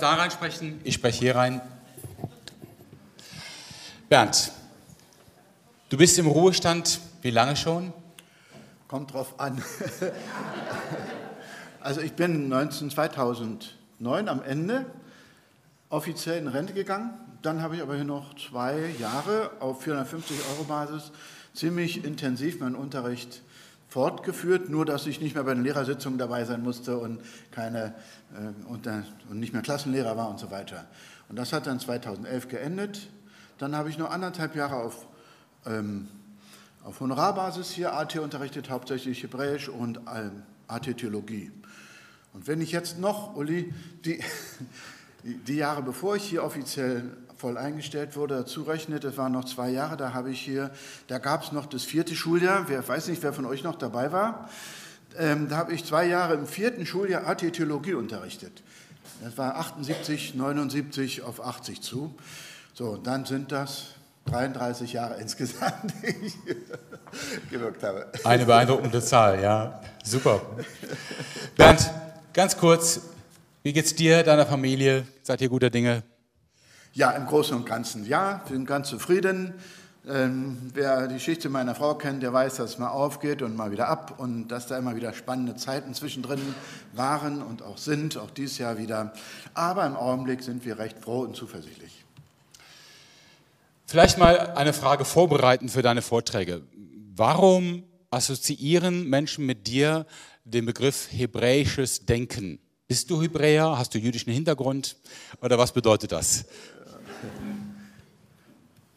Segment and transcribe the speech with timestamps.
[0.00, 1.60] da reinsprechen, ich spreche hier rein.
[4.08, 4.50] Bernd,
[5.88, 7.92] du bist im Ruhestand, wie lange schon?
[8.88, 9.62] Kommt drauf an.
[11.80, 14.86] also ich bin 19, 2009 am Ende
[15.90, 17.12] offiziell in Rente gegangen.
[17.42, 21.12] Dann habe ich aber hier noch zwei Jahre auf 450 Euro Basis
[21.54, 23.42] ziemlich intensiv meinen Unterricht
[23.90, 27.20] fortgeführt, nur dass ich nicht mehr bei den Lehrersitzungen dabei sein musste und,
[27.50, 27.94] keine,
[28.32, 30.86] äh, und, äh, und nicht mehr Klassenlehrer war und so weiter.
[31.28, 33.08] Und das hat dann 2011 geendet.
[33.58, 35.06] Dann habe ich noch anderthalb Jahre auf,
[35.66, 36.08] ähm,
[36.84, 41.50] auf Honorarbasis hier AT unterrichtet, hauptsächlich Hebräisch und ähm, AT Theologie.
[42.32, 44.22] Und wenn ich jetzt noch, Uli, die,
[45.24, 49.70] die Jahre bevor ich hier offiziell voll eingestellt wurde, dazu rechnet, das waren noch zwei
[49.70, 50.70] Jahre, da habe ich hier,
[51.06, 54.12] da gab es noch das vierte Schuljahr, wer weiß nicht, wer von euch noch dabei
[54.12, 54.50] war,
[55.18, 58.62] ähm, da habe ich zwei Jahre im vierten Schuljahr AT Theologie unterrichtet.
[59.24, 62.14] Das war 78, 79 auf 80 zu.
[62.74, 63.94] So, und dann sind das
[64.26, 66.34] 33 Jahre insgesamt, die ich
[67.50, 68.06] gewirkt habe.
[68.22, 69.80] Eine beeindruckende Zahl, ja.
[70.04, 70.42] Super.
[71.56, 71.90] Bernd,
[72.34, 73.00] ganz kurz,
[73.62, 75.06] wie geht's dir, deiner Familie?
[75.22, 76.02] Seid ihr guter Dinge?
[76.92, 79.54] Ja, im Großen und Ganzen ja, wir sind ganz zufrieden.
[80.08, 83.70] Ähm, wer die Geschichte meiner Frau kennt, der weiß, dass es mal aufgeht und mal
[83.70, 86.40] wieder ab und dass da immer wieder spannende Zeiten zwischendrin
[86.94, 89.12] waren und auch sind, auch dieses Jahr wieder.
[89.54, 92.04] Aber im Augenblick sind wir recht froh und zuversichtlich.
[93.86, 96.62] Vielleicht mal eine Frage vorbereiten für deine Vorträge.
[97.14, 100.06] Warum assoziieren Menschen mit dir
[100.44, 102.58] den Begriff hebräisches Denken?
[102.88, 103.78] Bist du Hebräer?
[103.78, 104.96] Hast du jüdischen Hintergrund?
[105.40, 106.46] Oder was bedeutet das?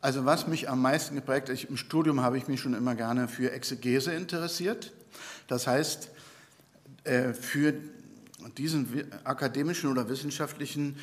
[0.00, 3.26] Also was mich am meisten geprägt hat, im Studium habe ich mich schon immer gerne
[3.26, 4.92] für Exegese interessiert.
[5.48, 6.10] Das heißt,
[7.04, 7.74] äh, für
[8.58, 8.86] diesen
[9.24, 10.96] akademischen oder wissenschaftlichen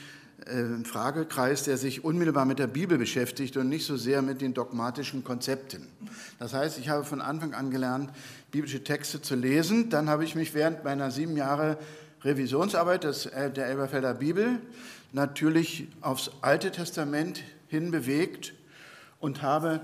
[0.45, 4.53] äh, Fragekreis, der sich unmittelbar mit der Bibel beschäftigt und nicht so sehr mit den
[4.53, 5.88] dogmatischen Konzepten.
[6.40, 8.09] Das heißt, ich habe von Anfang an gelernt,
[8.52, 9.90] biblische Texte zu lesen.
[9.90, 11.78] Dann habe ich mich während meiner sieben Jahre
[12.24, 14.59] Revisionsarbeit des, äh, der Elberfelder Bibel
[15.12, 18.54] natürlich aufs Alte Testament hinbewegt
[19.20, 19.82] und habe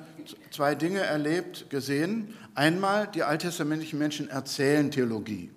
[0.52, 2.34] zwei Dinge erlebt, gesehen.
[2.56, 5.52] Einmal, die alttestamentlichen Menschen erzählen Theologie.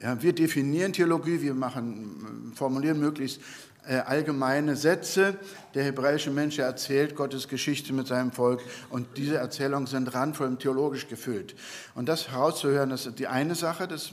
[0.00, 3.40] Ja, wir definieren Theologie, wir machen, formulieren möglichst
[3.86, 5.36] äh, allgemeine Sätze.
[5.74, 11.08] Der hebräische Mensch erzählt Gottes Geschichte mit seinem Volk und diese Erzählungen sind randvoll theologisch
[11.08, 11.54] gefüllt.
[11.94, 14.12] Und das herauszuhören, das ist die eine Sache, das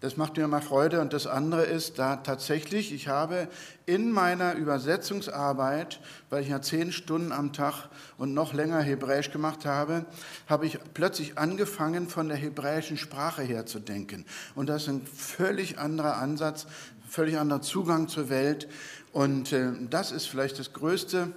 [0.00, 1.00] das macht mir immer Freude.
[1.00, 3.48] Und das andere ist, da tatsächlich, ich habe
[3.84, 6.00] in meiner Übersetzungsarbeit,
[6.30, 10.04] weil ich ja zehn Stunden am Tag und noch länger Hebräisch gemacht habe,
[10.46, 14.24] habe ich plötzlich angefangen, von der hebräischen Sprache her zu denken.
[14.54, 16.66] Und das ist ein völlig anderer Ansatz,
[17.08, 18.68] völlig anderer Zugang zur Welt.
[19.12, 21.32] Und äh, das ist vielleicht das größte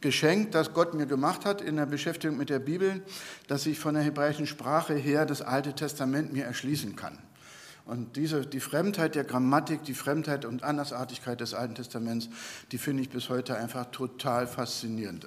[0.00, 3.02] Geschenk, das Gott mir gemacht hat in der Beschäftigung mit der Bibel,
[3.48, 7.18] dass ich von der hebräischen Sprache her das Alte Testament mir erschließen kann.
[7.88, 12.28] Und diese, die Fremdheit der Grammatik, die Fremdheit und Andersartigkeit des Alten Testaments,
[12.70, 15.26] die finde ich bis heute einfach total faszinierend.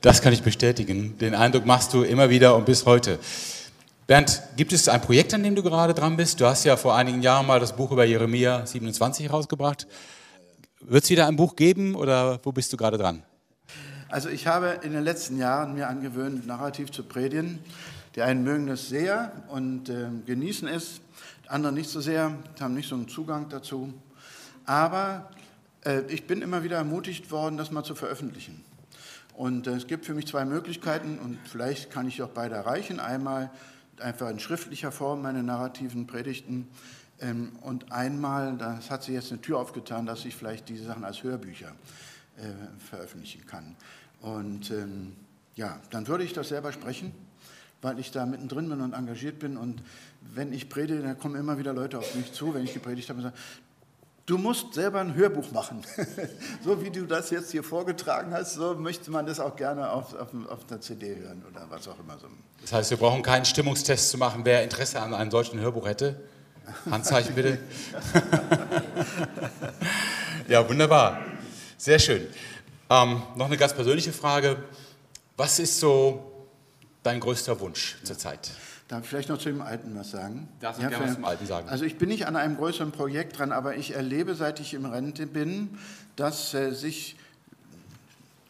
[0.00, 1.18] Das kann ich bestätigen.
[1.18, 3.18] Den Eindruck machst du immer wieder und bis heute.
[4.06, 6.40] Bernd, gibt es ein Projekt, an dem du gerade dran bist?
[6.40, 9.88] Du hast ja vor einigen Jahren mal das Buch über Jeremia 27 rausgebracht.
[10.80, 13.24] Wird es wieder ein Buch geben oder wo bist du gerade dran?
[14.08, 17.58] Also ich habe in den letzten Jahren mir angewöhnt, narrativ zu predigen.
[18.16, 21.00] Die einen mögen das sehr und äh, genießen es,
[21.46, 23.94] andere nicht so sehr, haben nicht so einen Zugang dazu.
[24.64, 25.30] Aber
[25.84, 28.64] äh, ich bin immer wieder ermutigt worden, das mal zu veröffentlichen.
[29.34, 32.98] Und äh, es gibt für mich zwei Möglichkeiten und vielleicht kann ich auch beide erreichen.
[32.98, 33.50] Einmal
[34.00, 36.66] einfach in schriftlicher Form meine narrativen Predigten
[37.20, 41.04] ähm, und einmal, das hat sich jetzt eine Tür aufgetan, dass ich vielleicht diese Sachen
[41.04, 41.72] als Hörbücher
[42.38, 42.42] äh,
[42.90, 43.76] veröffentlichen kann.
[44.20, 45.16] Und ähm,
[45.54, 47.12] ja, dann würde ich das selber sprechen
[47.82, 49.56] weil ich da mittendrin bin und engagiert bin.
[49.56, 49.82] Und
[50.20, 53.18] wenn ich predige, dann kommen immer wieder Leute auf mich zu, wenn ich gepredigt habe
[53.18, 53.36] und sagen,
[54.26, 55.82] du musst selber ein Hörbuch machen.
[56.64, 60.14] so wie du das jetzt hier vorgetragen hast, so möchte man das auch gerne auf,
[60.14, 62.16] auf, auf der CD hören oder was auch immer.
[62.60, 66.20] Das heißt, wir brauchen keinen Stimmungstest zu machen, wer Interesse an einem solchen Hörbuch hätte.
[66.88, 67.58] Handzeichen bitte.
[70.48, 71.20] ja, wunderbar.
[71.76, 72.28] Sehr schön.
[72.88, 74.62] Ähm, noch eine ganz persönliche Frage.
[75.36, 76.29] Was ist so
[77.02, 78.50] dein größter Wunsch zurzeit?
[78.88, 80.48] Darf ich vielleicht noch zu dem Alten was sagen?
[80.58, 81.68] Darf ich ja, gerne was zum Alten sagen?
[81.68, 84.84] Also ich bin nicht an einem größeren Projekt dran, aber ich erlebe, seit ich im
[84.84, 85.78] Rente bin,
[86.16, 87.16] dass äh, sich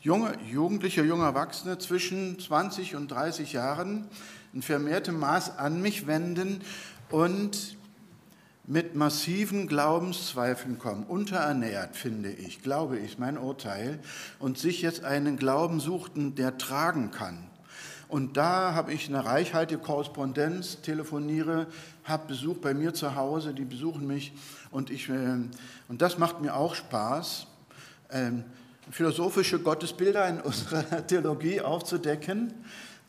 [0.00, 4.08] junge, Jugendliche, junge Erwachsene zwischen 20 und 30 Jahren
[4.52, 6.62] in vermehrtem Maß an mich wenden
[7.10, 7.76] und
[8.66, 13.98] mit massiven Glaubenszweifeln kommen, unterernährt, finde ich, glaube ich, mein Urteil,
[14.38, 17.49] und sich jetzt einen Glauben suchten, der tragen kann.
[18.10, 21.68] Und da habe ich eine reichhaltige Korrespondenz, telefoniere,
[22.02, 24.32] habe Besuch bei mir zu Hause, die besuchen mich
[24.72, 25.12] und, ich, äh,
[25.88, 27.46] und das macht mir auch Spaß,
[28.10, 28.44] ähm,
[28.90, 32.52] philosophische Gottesbilder in unserer Theologie aufzudecken,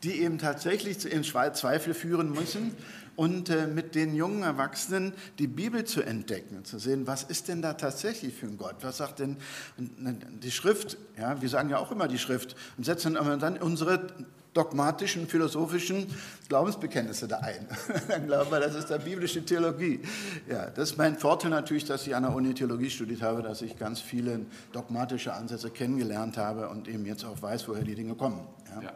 [0.04, 2.76] die eben tatsächlich in Zweifel führen müssen
[3.16, 7.60] und äh, mit den jungen Erwachsenen die Bibel zu entdecken, zu sehen, was ist denn
[7.60, 8.76] da tatsächlich für ein Gott?
[8.82, 9.36] Was sagt denn
[9.76, 10.96] die Schrift?
[11.18, 14.06] Ja, wir sagen ja auch immer die Schrift und setzen aber dann unsere
[14.54, 16.06] dogmatischen, philosophischen
[16.48, 17.66] Glaubensbekenntnisse da ein.
[18.08, 20.00] Dann glauben wir, das ist der biblische Theologie.
[20.48, 23.62] Ja, das ist mein Vorteil natürlich, dass ich an der Uni Theologie studiert habe, dass
[23.62, 24.40] ich ganz viele
[24.72, 28.46] dogmatische Ansätze kennengelernt habe und eben jetzt auch weiß, woher die Dinge kommen.
[28.74, 28.82] Ja?
[28.82, 28.92] Ja,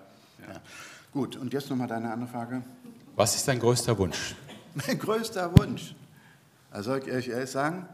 [0.49, 0.61] ja.
[1.13, 2.63] Gut, und jetzt nochmal deine andere Frage.
[3.15, 4.35] Was ist dein größter Wunsch?
[4.87, 5.95] Mein größter Wunsch,
[6.71, 7.89] also soll ich euch ehrlich sagen,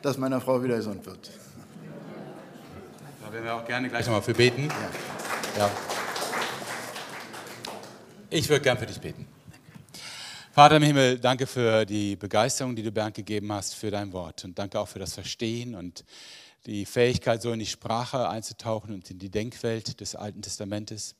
[0.00, 1.30] dass meine Frau wieder gesund wird.
[3.22, 4.68] Da werden wir auch gerne gleich nochmal für beten.
[5.58, 5.70] Ja.
[8.34, 9.28] Ich würde gern für dich beten.
[10.50, 14.44] Vater im Himmel, danke für die Begeisterung, die du Bernd gegeben hast für dein Wort.
[14.44, 16.04] Und danke auch für das Verstehen und
[16.66, 21.14] die Fähigkeit, so in die Sprache einzutauchen und in die Denkwelt des Alten Testamentes.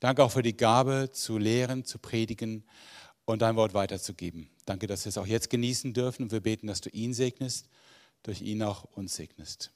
[0.00, 2.64] Danke auch für die Gabe, zu lehren, zu predigen
[3.26, 4.48] und dein Wort weiterzugeben.
[4.64, 7.68] Danke, dass wir es auch jetzt genießen dürfen und wir beten, dass du ihn segnest,
[8.22, 9.72] durch ihn auch uns segnest.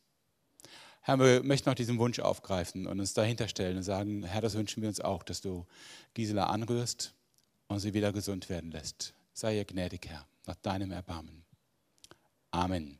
[1.00, 4.54] Herr, wir möchten auch diesen Wunsch aufgreifen und uns dahinter stellen und sagen, Herr, das
[4.54, 5.66] wünschen wir uns auch, dass du
[6.14, 7.14] Gisela anrührst
[7.68, 9.14] und sie wieder gesund werden lässt.
[9.32, 11.44] Sei ihr gnädig, Herr, nach deinem Erbarmen.
[12.50, 12.98] Amen.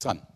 [0.00, 0.26] Dran.